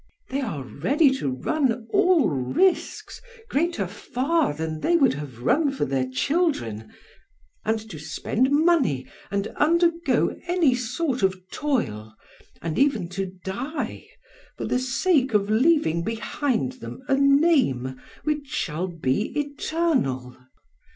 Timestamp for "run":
1.29-1.85, 5.43-5.69